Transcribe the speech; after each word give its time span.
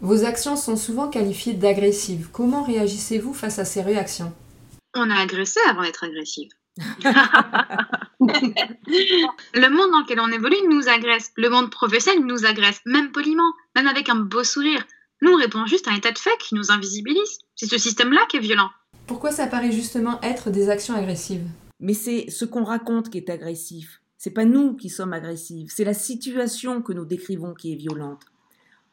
Vos 0.00 0.24
actions 0.24 0.54
sont 0.54 0.76
souvent 0.76 1.08
qualifiées 1.08 1.54
d'agressives. 1.54 2.28
Comment 2.32 2.62
réagissez-vous 2.62 3.34
face 3.34 3.58
à 3.58 3.64
ces 3.64 3.82
réactions? 3.82 4.32
On 4.94 5.10
a 5.10 5.16
agressé 5.16 5.58
avant 5.68 5.82
d'être 5.82 6.04
agressive. 6.04 6.50
le 8.20 9.68
monde 9.68 9.90
dans 9.90 10.02
lequel 10.02 10.20
on 10.20 10.30
évolue 10.30 10.68
nous 10.70 10.88
agresse. 10.88 11.32
Le 11.36 11.50
monde 11.50 11.70
professionnel 11.70 12.24
nous 12.24 12.46
agresse, 12.46 12.80
même 12.86 13.10
poliment, 13.10 13.52
même 13.74 13.88
avec 13.88 14.08
un 14.08 14.14
beau 14.14 14.44
sourire. 14.44 14.84
Nous, 15.20 15.32
on 15.32 15.36
répond 15.36 15.66
juste 15.66 15.88
à 15.88 15.90
un 15.90 15.96
état 15.96 16.12
de 16.12 16.18
fait 16.18 16.38
qui 16.38 16.54
nous 16.54 16.70
invisibilise. 16.70 17.40
C'est 17.56 17.66
ce 17.66 17.78
système-là 17.78 18.20
qui 18.28 18.36
est 18.36 18.40
violent. 18.40 18.70
Pourquoi 19.08 19.32
ça 19.32 19.48
paraît 19.48 19.72
justement 19.72 20.20
être 20.22 20.50
des 20.50 20.70
actions 20.70 20.94
agressives? 20.94 21.48
Mais 21.80 21.94
c'est 21.94 22.30
ce 22.30 22.44
qu'on 22.44 22.62
raconte 22.62 23.10
qui 23.10 23.18
est 23.18 23.30
agressif. 23.30 24.00
C'est 24.16 24.30
pas 24.30 24.44
nous 24.44 24.74
qui 24.74 24.90
sommes 24.90 25.12
agressifs, 25.12 25.72
c'est 25.74 25.84
la 25.84 25.94
situation 25.94 26.82
que 26.82 26.92
nous 26.92 27.04
décrivons 27.04 27.54
qui 27.54 27.72
est 27.72 27.76
violente. 27.76 28.22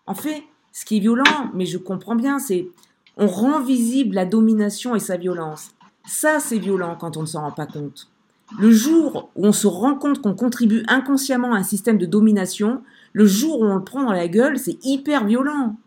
En 0.06 0.14
fait, 0.14 0.44
ce 0.76 0.84
qui 0.84 0.98
est 0.98 1.00
violent, 1.00 1.52
mais 1.54 1.66
je 1.66 1.78
comprends 1.78 2.18
bien, 2.18 2.38
c'est 2.38 2.68
on 3.15 3.28
rend 3.28 3.61
visible 3.61 4.14
la 4.14 4.25
domination 4.25 4.93
et 4.93 5.00
sa 5.00 5.15
violence. 5.15 5.70
Ça, 6.06 6.42
c'est 6.42 6.60
violent 6.60 6.98
quand 7.00 7.15
on 7.15 7.21
ne 7.21 7.28
s'en 7.28 7.43
rend 7.43 7.54
pas 7.54 7.65
compte. 7.65 8.10
Le 8.60 8.71
jour 8.71 9.32
où 9.38 9.46
on 9.46 9.54
se 9.54 9.68
rend 9.68 9.96
compte 9.96 10.21
qu'on 10.21 10.36
contribue 10.36 10.84
inconsciemment 10.89 11.54
à 11.54 11.60
un 11.60 11.64
système 11.64 11.98
de 11.98 12.06
domination, 12.06 12.84
le 13.14 13.25
jour 13.25 13.61
où 13.61 13.64
on 13.64 13.75
le 13.75 13.86
prend 13.86 14.04
dans 14.04 14.11
la 14.11 14.28
gueule, 14.28 14.60
c'est 14.60 14.78
hyper 14.84 15.25
violent. 15.25 15.78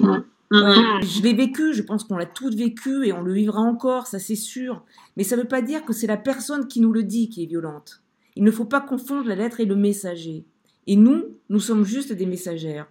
je 0.00 1.22
l'ai 1.22 1.32
vécu, 1.32 1.72
je 1.72 1.82
pense 1.82 2.04
qu'on 2.04 2.18
l'a 2.18 2.26
tout 2.26 2.50
vécu 2.50 3.06
et 3.06 3.14
on 3.14 3.22
le 3.22 3.32
vivra 3.32 3.60
encore, 3.62 4.08
ça 4.08 4.18
c'est 4.18 4.36
sûr. 4.36 4.84
Mais 5.16 5.24
ça 5.24 5.36
ne 5.36 5.40
veut 5.40 5.48
pas 5.48 5.62
dire 5.62 5.86
que 5.86 5.94
c'est 5.94 6.06
la 6.06 6.18
personne 6.18 6.68
qui 6.68 6.82
nous 6.82 6.92
le 6.92 7.02
dit 7.02 7.30
qui 7.30 7.44
est 7.44 7.46
violente. 7.46 8.02
Il 8.36 8.44
ne 8.44 8.50
faut 8.50 8.66
pas 8.66 8.82
confondre 8.82 9.26
la 9.26 9.36
lettre 9.36 9.60
et 9.60 9.64
le 9.64 9.74
messager. 9.74 10.44
Et 10.86 10.96
nous, 10.96 11.24
nous 11.48 11.60
sommes 11.60 11.84
juste 11.84 12.12
des 12.12 12.26
messagères. 12.26 12.86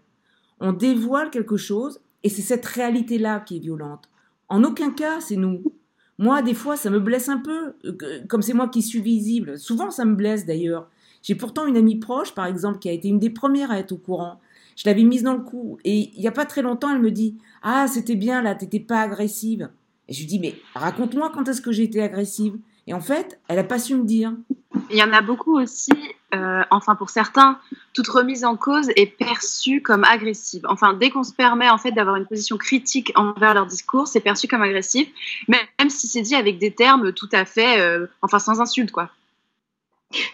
On 0.60 0.74
dévoile 0.74 1.30
quelque 1.30 1.58
chose 1.58 2.00
et 2.24 2.30
c'est 2.30 2.42
cette 2.42 2.66
réalité-là 2.66 3.40
qui 3.42 3.58
est 3.58 3.60
violente. 3.60 4.10
En 4.50 4.64
aucun 4.64 4.92
cas, 4.92 5.20
c'est 5.22 5.36
nous. 5.36 5.64
Moi, 6.18 6.42
des 6.42 6.54
fois, 6.54 6.78
ça 6.78 6.90
me 6.90 7.00
blesse 7.00 7.30
un 7.30 7.38
peu, 7.38 7.74
euh, 7.86 8.22
comme 8.30 8.42
c'est 8.42 8.54
moi 8.54 8.70
qui 8.70 8.82
suis 8.82 9.02
visible. 9.02 9.60
Souvent, 9.60 9.92
ça 9.92 10.06
me 10.06 10.16
blesse 10.16 10.46
d'ailleurs. 10.46 10.90
J'ai 11.22 11.36
pourtant 11.36 11.66
une 11.66 11.76
amie 11.76 11.98
proche, 11.98 12.34
par 12.34 12.46
exemple, 12.46 12.80
qui 12.80 12.88
a 12.88 12.92
été 12.92 13.08
une 13.08 13.20
des 13.20 13.30
premières 13.30 13.72
à 13.72 13.80
être 13.80 13.92
au 13.92 13.98
courant. 13.98 14.40
Je 14.76 14.84
l'avais 14.86 15.04
mise 15.04 15.24
dans 15.24 15.34
le 15.34 15.42
coup. 15.42 15.78
Et 15.84 16.12
il 16.14 16.20
n'y 16.20 16.28
a 16.28 16.32
pas 16.32 16.46
très 16.46 16.62
longtemps, 16.62 16.90
elle 16.90 17.02
me 17.02 17.12
dit 17.12 17.38
Ah, 17.64 17.88
c'était 17.88 18.16
bien 18.16 18.42
là, 18.42 18.56
t'étais 18.56 18.80
pas 18.80 19.02
agressive. 19.02 19.70
Et 20.08 20.14
je 20.14 20.20
lui 20.20 20.28
dis 20.28 20.40
Mais 20.40 20.56
raconte-moi 20.74 21.32
quand 21.34 21.48
est-ce 21.48 21.62
que 21.62 21.72
j'ai 21.72 21.84
été 21.84 22.02
agressive? 22.02 22.58
Et 22.88 22.94
en 22.94 23.02
fait, 23.02 23.40
elle 23.48 23.56
n'a 23.56 23.64
pas 23.64 23.80
su 23.80 23.96
me 23.96 24.06
dire. 24.06 24.36
Il 24.92 24.98
y 24.98 25.04
en 25.04 25.12
a 25.12 25.22
beaucoup 25.22 25.60
aussi, 25.60 25.92
euh, 26.34 26.64
enfin 26.72 26.96
pour 26.96 27.10
certains, 27.10 27.60
toute 27.94 28.08
remise 28.08 28.44
en 28.44 28.56
cause 28.56 28.90
est 28.96 29.06
perçue 29.06 29.82
comme 29.82 30.04
agressive. 30.04 30.66
Enfin, 30.68 30.94
dès 30.94 31.10
qu'on 31.10 31.24
se 31.24 31.34
permet 31.34 31.70
en 31.70 31.78
fait 31.78 31.92
d'avoir 31.92 32.16
une 32.16 32.26
position 32.26 32.58
critique 32.58 33.12
envers 33.16 33.54
leur 33.54 33.66
discours, 33.66 34.08
c'est 34.08 34.20
perçu 34.20 34.48
comme 34.48 34.62
agressif, 34.62 35.08
même 35.48 35.90
si 35.90 36.08
c'est 36.08 36.22
dit 36.22 36.36
avec 36.36 36.58
des 36.58 36.72
termes 36.72 37.14
tout 37.14 37.30
à 37.32 37.46
fait, 37.46 37.80
euh, 37.80 38.08
enfin 38.22 38.40
sans 38.40 38.60
insulte 38.60 38.92
quoi 38.92 39.10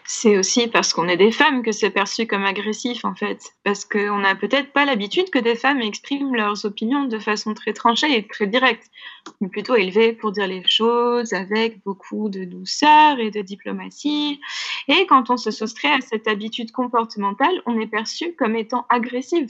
c'est 0.06 0.38
aussi 0.38 0.68
parce 0.68 0.94
qu'on 0.94 1.08
est 1.08 1.18
des 1.18 1.32
femmes 1.32 1.64
que 1.64 1.72
c'est 1.72 1.90
perçu 1.90 2.28
comme 2.28 2.44
agressif 2.44 3.06
en 3.06 3.16
fait. 3.16 3.54
Parce 3.64 3.86
qu'on 3.86 4.20
n'a 4.20 4.36
peut-être 4.36 4.72
pas 4.72 4.86
l'habitude 4.86 5.30
que 5.30 5.40
des 5.40 5.56
femmes 5.56 5.82
expriment 5.82 6.36
leurs 6.36 6.66
opinions 6.66 7.06
de 7.06 7.18
façon 7.18 7.54
très 7.54 7.74
tranchée 7.74 8.16
et 8.16 8.28
très 8.28 8.48
directe, 8.48 8.92
mais 9.40 9.48
plutôt 9.48 9.76
élevées 9.76 10.14
pour 10.14 10.32
dire 10.32 10.48
les 10.48 10.64
choses 10.68 11.34
avec 11.34 11.84
beaucoup 11.84 12.30
de 12.30 12.44
douceur 12.44 13.20
et 13.20 13.32
de 13.32 13.42
diplomatie. 13.42 14.40
Et 14.88 15.08
quand 15.08 15.30
on 15.30 15.38
se 15.38 15.50
soustrait 15.50 15.94
à 15.94 16.02
cette 16.02 16.28
habitude 16.28 16.72
comportementale, 16.72 17.62
on 17.66 17.80
est 17.80 17.88
perçu 17.88 18.36
comme 18.36 18.56
étant 18.56 18.86
agressive. 18.90 19.48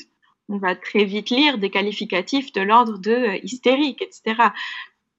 On 0.48 0.58
va 0.58 0.76
très 0.76 1.06
vite 1.06 1.30
lire 1.30 1.58
des 1.58 1.70
qualificatifs 1.70 2.52
de 2.52 2.62
l'ordre 2.62 2.98
de 2.98 3.12
euh, 3.12 3.40
hystérique, 3.44 4.02
etc. 4.02 4.50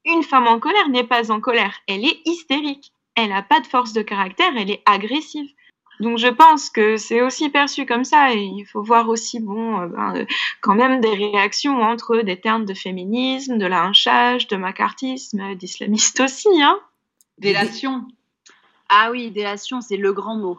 Une 0.05 0.23
femme 0.23 0.47
en 0.47 0.59
colère 0.59 0.89
n'est 0.89 1.07
pas 1.07 1.31
en 1.31 1.41
colère, 1.41 1.75
elle 1.87 2.05
est 2.05 2.21
hystérique 2.27 2.93
elle 3.15 3.31
n'a 3.31 3.43
pas 3.43 3.61
de 3.61 3.67
force 3.67 3.93
de 3.93 4.03
caractère, 4.03 4.53
elle 4.57 4.71
est 4.71 4.83
agressive. 4.87 5.51
Donc 6.01 6.19
je 6.19 6.29
pense 6.29 6.71
que 6.71 6.97
c'est 6.97 7.21
aussi 7.21 7.49
perçu 7.49 7.87
comme 7.87 8.05
ça 8.05 8.35
et 8.35 8.43
il 8.43 8.65
faut 8.65 8.83
voir 8.83 9.09
aussi 9.09 9.39
bon 9.39 9.81
euh, 9.81 9.87
ben, 9.87 10.17
euh, 10.17 10.27
quand 10.61 10.75
même 10.75 11.01
des 11.01 11.15
réactions 11.15 11.81
entre 11.81 12.23
des 12.23 12.41
termes 12.41 12.65
de 12.65 12.75
féminisme, 12.75 13.59
de 13.59 13.67
lynchage, 13.67 14.49
de 14.49 14.57
macartisme, 14.57 15.55
d'islamiste 15.55 16.21
aussi 16.21 16.63
hein. 16.63 16.81
Délation. 17.39 18.05
Ah 18.89 19.11
oui, 19.11 19.31
délation, 19.31 19.81
c'est 19.81 19.97
le 19.97 20.13
grand 20.13 20.37
mot 20.37 20.59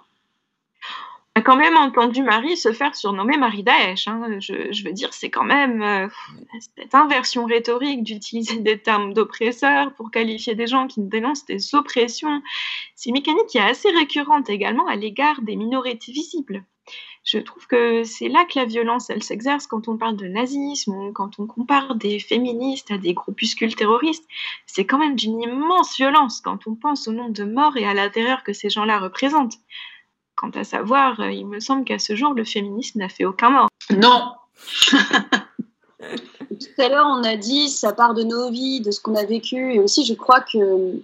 a 1.36 1.42
quand 1.42 1.56
même 1.56 1.76
entendu 1.78 2.22
Marie 2.22 2.58
se 2.58 2.72
faire 2.72 2.96
surnommer 2.96 3.38
Marie 3.38 3.64
Daesh. 3.64 4.08
Hein. 4.08 4.40
Je, 4.40 4.84
veux 4.84 4.94
dire, 4.94 5.14
c'est 5.14 5.32
quand 5.32 5.44
même 5.44 5.82
euh, 5.82 6.08
cette 6.60 6.94
inversion 6.94 7.46
rhétorique 7.46 8.04
d'utiliser 8.04 8.58
des 8.60 8.78
termes 8.78 9.14
d'oppresseurs 9.14 9.94
pour 9.96 10.12
qualifier 10.12 10.54
des 10.54 10.68
gens 10.68 10.88
qui 10.88 11.02
dénoncent 11.02 11.46
des 11.46 11.74
oppressions. 11.74 12.42
C'est 12.96 13.10
une 13.10 13.16
mécanique 13.16 13.48
qui 13.48 13.58
est 13.58 13.62
assez 13.62 13.90
récurrente 13.90 14.50
également 14.50 14.86
à 14.86 14.96
l'égard 14.96 15.42
des 15.42 15.56
minorités 15.56 16.12
visibles. 16.12 16.64
Je 17.24 17.40
trouve 17.40 17.68
que 17.68 18.04
c'est 18.04 18.28
là 18.28 18.44
que 18.44 18.60
la 18.60 18.66
violence, 18.66 19.10
elle 19.10 19.24
s'exerce 19.24 19.66
quand 19.66 19.88
on 19.88 19.98
parle 19.98 20.18
de 20.18 20.28
nazisme 20.28 20.94
ou 20.94 21.14
quand 21.14 21.40
on 21.40 21.48
compare 21.48 21.96
des 21.96 22.20
féministes 22.20 22.92
à 22.92 22.98
des 22.98 23.14
groupuscules 23.14 23.76
terroristes. 23.76 24.28
C'est 24.66 24.86
quand 24.86 24.98
même 24.98 25.16
d'une 25.16 25.42
immense 25.42 25.96
violence 25.96 26.42
quand 26.42 26.68
on 26.68 26.76
pense 26.76 27.08
au 27.08 27.14
nombre 27.14 27.32
de 27.32 27.46
morts 27.46 27.78
et 27.78 27.86
à 27.86 27.94
la 27.94 28.10
terreur 28.10 28.44
que 28.44 28.52
ces 28.52 28.70
gens-là 28.70 29.00
représentent. 29.00 29.58
Quant 30.44 30.60
à 30.60 30.66
savoir, 30.66 31.22
euh, 31.22 31.32
il 31.32 31.48
me 31.48 31.62
semble 31.62 31.86
qu'à 31.86 32.00
ce 32.00 32.18
jour, 32.18 32.34
le 32.34 32.44
féminisme 32.44 33.00
n'a 33.00 33.08
fait 33.08 33.24
aucun 33.24 33.50
mort. 33.50 33.70
Non 33.96 34.34
Tout 36.02 36.82
à 36.82 36.90
l'heure, 36.90 37.08
on 37.08 37.24
a 37.24 37.38
dit 37.38 37.70
ça 37.70 37.94
part 37.94 38.14
de 38.14 38.24
nos 38.24 38.52
vies, 38.52 38.82
de 38.82 38.92
ce 38.92 39.00
qu'on 39.00 39.16
a 39.16 39.24
vécu, 39.24 39.74
et 39.74 39.80
aussi 39.80 40.06
je 40.06 40.14
crois 40.14 40.42
que 40.42 41.02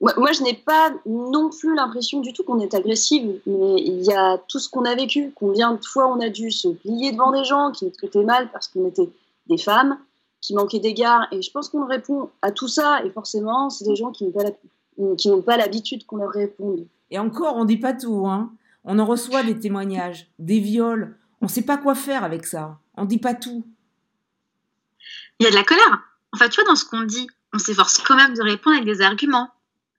moi, 0.00 0.32
je 0.32 0.42
n'ai 0.42 0.54
pas 0.54 0.92
non 1.06 1.50
plus 1.50 1.76
l'impression 1.76 2.20
du 2.20 2.32
tout 2.32 2.42
qu'on 2.42 2.58
est 2.58 2.74
agressive, 2.74 3.40
mais 3.46 3.80
il 3.80 4.02
y 4.02 4.12
a 4.12 4.38
tout 4.48 4.58
ce 4.58 4.68
qu'on 4.68 4.84
a 4.84 4.94
vécu. 4.96 5.32
Combien 5.36 5.74
de 5.74 5.84
fois 5.84 6.08
on 6.08 6.20
a 6.20 6.28
dû 6.28 6.50
se 6.50 6.66
plier 6.66 7.12
devant 7.12 7.30
des 7.30 7.44
gens 7.44 7.70
qui 7.70 7.84
nous 7.84 7.92
traitaient 7.92 8.24
mal 8.24 8.50
parce 8.50 8.66
qu'on 8.66 8.88
était 8.88 9.08
des 9.46 9.58
femmes, 9.58 9.98
qui 10.40 10.54
manquaient 10.54 10.80
d'égards, 10.80 11.28
et 11.30 11.42
je 11.42 11.50
pense 11.52 11.68
qu'on 11.68 11.86
répond 11.86 12.30
à 12.42 12.50
tout 12.50 12.68
ça, 12.68 13.04
et 13.04 13.10
forcément, 13.10 13.70
c'est 13.70 13.84
des 13.84 13.94
gens 13.94 14.10
qui 14.10 14.24
n'ont 14.26 15.42
pas 15.42 15.56
l'habitude 15.56 16.04
qu'on 16.06 16.16
leur 16.16 16.30
réponde. 16.30 16.86
Et 17.10 17.18
encore, 17.18 17.56
on 17.56 17.64
dit 17.64 17.78
pas 17.78 17.94
tout, 17.94 18.26
hein. 18.26 18.52
On 18.84 18.98
en 18.98 19.04
reçoit 19.04 19.42
des 19.42 19.58
témoignages, 19.58 20.28
des 20.38 20.60
viols. 20.60 21.16
On 21.40 21.46
ne 21.46 21.50
sait 21.50 21.62
pas 21.62 21.76
quoi 21.76 21.94
faire 21.94 22.24
avec 22.24 22.46
ça. 22.46 22.78
On 22.94 23.04
dit 23.04 23.18
pas 23.18 23.34
tout. 23.34 23.66
Il 25.38 25.44
y 25.44 25.46
a 25.46 25.50
de 25.50 25.56
la 25.56 25.64
colère. 25.64 26.02
Enfin, 26.32 26.48
tu 26.48 26.60
vois, 26.60 26.68
dans 26.68 26.76
ce 26.76 26.84
qu'on 26.84 27.02
dit, 27.02 27.28
on 27.52 27.58
s'efforce 27.58 27.98
quand 27.98 28.16
même 28.16 28.34
de 28.34 28.42
répondre 28.42 28.76
avec 28.76 28.86
des 28.86 29.02
arguments 29.02 29.50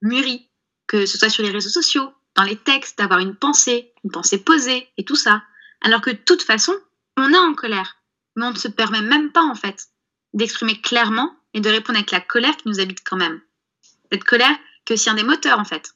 mûris, 0.02 0.48
que 0.88 1.06
ce 1.06 1.18
soit 1.18 1.30
sur 1.30 1.44
les 1.44 1.52
réseaux 1.52 1.70
sociaux, 1.70 2.12
dans 2.36 2.44
les 2.44 2.56
textes, 2.56 2.98
d'avoir 2.98 3.20
une 3.20 3.36
pensée, 3.36 3.94
une 4.04 4.12
pensée 4.12 4.44
posée 4.44 4.88
et 4.98 5.04
tout 5.04 5.16
ça. 5.16 5.44
Alors 5.82 6.02
que 6.02 6.12
de 6.12 6.18
toute 6.18 6.42
façon, 6.42 6.74
on 7.18 7.32
est 7.32 7.38
en 7.38 7.54
colère, 7.54 7.98
mais 8.36 8.46
on 8.46 8.52
ne 8.52 8.58
se 8.58 8.68
permet 8.68 9.02
même 9.02 9.32
pas 9.32 9.44
en 9.44 9.56
fait 9.56 9.88
d'exprimer 10.34 10.80
clairement 10.80 11.36
et 11.54 11.62
de 11.62 11.70
répondre 11.70 11.98
avec 11.98 12.12
la 12.12 12.22
colère 12.22 12.56
qui 12.58 12.68
nous 12.68 12.80
habite 12.80 13.04
quand 13.04 13.18
même. 13.18 13.42
Cette 14.12 14.24
colère 14.24 14.56
que 14.86 14.96
c'est 14.96 15.10
un 15.10 15.16
des 15.16 15.24
en 15.24 15.66
fait. 15.66 15.94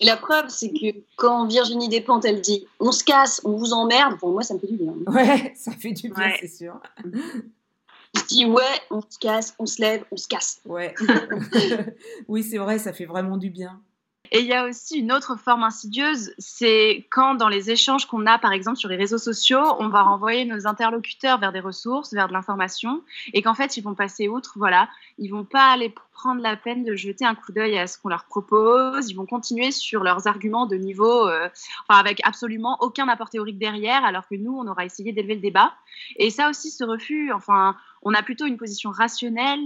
Et 0.00 0.06
la 0.06 0.16
preuve, 0.16 0.48
c'est 0.48 0.70
que 0.70 0.98
quand 1.16 1.46
Virginie 1.46 1.88
Despentes, 1.88 2.24
elle 2.24 2.40
dit 2.40 2.66
on 2.80 2.90
se 2.90 3.04
casse, 3.04 3.42
on 3.44 3.52
vous 3.52 3.72
emmerde, 3.74 4.18
pour 4.18 4.30
moi, 4.30 4.42
ça 4.42 4.54
me 4.54 4.58
fait 4.58 4.66
du 4.66 4.76
bien. 4.76 4.94
Ouais, 5.06 5.52
ça 5.56 5.72
fait 5.72 5.92
du 5.92 6.08
bien, 6.08 6.32
c'est 6.40 6.48
sûr. 6.48 6.80
Je 8.16 8.24
dis 8.26 8.44
ouais, 8.44 8.64
on 8.90 9.00
se 9.02 9.18
casse, 9.20 9.54
on 9.58 9.66
se 9.66 9.80
lève, 9.80 10.04
on 10.10 10.16
se 10.16 10.26
casse. 10.26 10.60
Ouais. 10.64 10.94
oui, 12.28 12.42
c'est 12.42 12.58
vrai, 12.58 12.78
ça 12.78 12.92
fait 12.92 13.04
vraiment 13.04 13.36
du 13.36 13.50
bien. 13.50 13.80
Et 14.32 14.40
il 14.40 14.46
y 14.46 14.52
a 14.52 14.64
aussi 14.64 14.98
une 14.98 15.12
autre 15.12 15.36
forme 15.36 15.64
insidieuse, 15.64 16.32
c'est 16.38 17.06
quand 17.10 17.34
dans 17.34 17.48
les 17.48 17.70
échanges 17.70 18.06
qu'on 18.06 18.26
a, 18.26 18.38
par 18.38 18.52
exemple, 18.52 18.76
sur 18.76 18.88
les 18.88 18.96
réseaux 18.96 19.18
sociaux, 19.18 19.62
on 19.80 19.88
va 19.88 20.02
renvoyer 20.02 20.44
nos 20.44 20.68
interlocuteurs 20.68 21.38
vers 21.38 21.52
des 21.52 21.60
ressources, 21.60 22.12
vers 22.12 22.28
de 22.28 22.32
l'information, 22.32 23.02
et 23.32 23.42
qu'en 23.42 23.54
fait, 23.54 23.76
ils 23.76 23.82
vont 23.82 23.94
passer 23.94 24.28
outre, 24.28 24.52
voilà, 24.56 24.88
ils 25.18 25.30
vont 25.30 25.44
pas 25.44 25.72
aller 25.72 25.92
prendre 26.12 26.42
la 26.42 26.54
peine 26.54 26.84
de 26.84 26.94
jeter 26.94 27.24
un 27.24 27.34
coup 27.34 27.50
d'œil 27.50 27.78
à 27.78 27.86
ce 27.86 27.98
qu'on 27.98 28.08
leur 28.08 28.24
propose, 28.24 29.10
ils 29.10 29.14
vont 29.14 29.26
continuer 29.26 29.72
sur 29.72 30.04
leurs 30.04 30.26
arguments 30.28 30.66
de 30.66 30.76
niveau, 30.76 31.26
euh, 31.26 31.48
enfin, 31.88 31.98
avec 31.98 32.20
absolument 32.24 32.76
aucun 32.80 33.08
apport 33.08 33.30
théorique 33.30 33.58
derrière, 33.58 34.04
alors 34.04 34.28
que 34.28 34.36
nous, 34.36 34.56
on 34.56 34.68
aura 34.68 34.84
essayé 34.84 35.12
d'élever 35.12 35.34
le 35.34 35.40
débat. 35.40 35.72
Et 36.16 36.30
ça 36.30 36.50
aussi, 36.50 36.70
ce 36.70 36.84
refus, 36.84 37.32
enfin, 37.32 37.74
on 38.02 38.14
a 38.14 38.22
plutôt 38.22 38.46
une 38.46 38.58
position 38.58 38.90
rationnelle, 38.90 39.60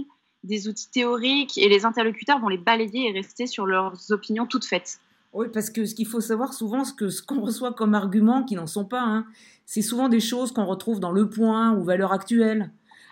des 0.45 0.67
outils 0.67 0.89
théoriques 0.89 1.57
et 1.57 1.67
les 1.69 1.85
interlocuteurs 1.85 2.39
vont 2.39 2.49
les 2.49 2.57
balayer 2.57 3.09
et 3.09 3.11
rester 3.11 3.47
sur 3.47 3.65
leurs 3.65 4.11
opinions 4.11 4.45
toutes 4.45 4.65
faites. 4.65 4.99
Oui, 5.33 5.47
parce 5.53 5.69
que 5.69 5.85
ce 5.85 5.95
qu'il 5.95 6.07
faut 6.07 6.21
savoir 6.21 6.53
souvent, 6.53 6.85
ce 6.85 6.93
que 6.93 7.09
ce 7.09 7.21
qu'on 7.21 7.41
reçoit 7.45 7.73
comme 7.73 7.93
arguments, 7.93 8.43
qui 8.43 8.55
n'en 8.55 8.67
sont 8.67 8.85
pas, 8.85 9.01
hein, 9.01 9.25
c'est 9.65 9.81
souvent 9.81 10.09
des 10.09 10.19
choses 10.19 10.51
qu'on 10.51 10.65
retrouve 10.65 10.99
dans 10.99 11.11
Le 11.11 11.29
Point 11.29 11.75
ou 11.75 11.83
Valeurs 11.83 12.13
Actuelles. 12.13 12.71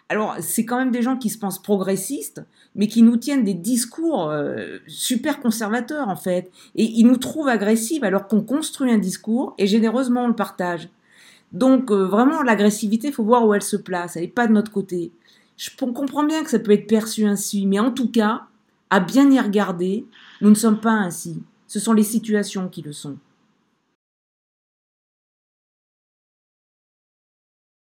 Alors, 0.09 0.35
c'est 0.39 0.65
quand 0.65 0.77
même 0.77 0.91
des 0.91 1.01
gens 1.01 1.17
qui 1.17 1.29
se 1.29 1.39
pensent 1.39 1.61
progressistes, 1.61 2.43
mais 2.75 2.87
qui 2.87 3.01
nous 3.01 3.17
tiennent 3.17 3.43
des 3.43 3.53
discours 3.53 4.29
euh, 4.29 4.77
super 4.85 5.39
conservateurs, 5.39 6.07
en 6.07 6.15
fait. 6.15 6.51
Et 6.75 6.83
ils 6.83 7.05
nous 7.05 7.17
trouvent 7.17 7.47
agressifs 7.47 8.03
alors 8.03 8.27
qu'on 8.27 8.41
construit 8.41 8.91
un 8.91 8.97
discours 8.97 9.55
et 9.57 9.65
généreusement 9.65 10.25
on 10.25 10.27
le 10.27 10.35
partage. 10.35 10.89
Donc 11.51 11.91
euh, 11.91 12.05
vraiment, 12.05 12.41
l'agressivité, 12.41 13.07
il 13.09 13.13
faut 13.13 13.23
voir 13.23 13.45
où 13.47 13.53
elle 13.53 13.61
se 13.61 13.77
place. 13.77 14.15
Elle 14.15 14.23
n'est 14.23 14.27
pas 14.27 14.47
de 14.47 14.53
notre 14.53 14.71
côté. 14.71 15.11
Je 15.63 15.69
comprends 15.77 16.25
bien 16.25 16.43
que 16.43 16.49
ça 16.49 16.59
peut 16.59 16.73
être 16.73 16.87
perçu 16.87 17.23
ainsi, 17.23 17.65
mais 17.65 17.79
en 17.79 17.89
tout 17.89 18.11
cas, 18.11 18.47
à 18.89 18.99
bien 18.99 19.31
y 19.31 19.39
regarder, 19.39 20.05
nous 20.41 20.49
ne 20.49 20.55
sommes 20.55 20.81
pas 20.81 20.91
ainsi. 20.91 21.41
Ce 21.67 21.79
sont 21.79 21.93
les 21.93 22.03
situations 22.03 22.67
qui 22.67 22.81
le 22.81 22.91
sont. 22.91 23.15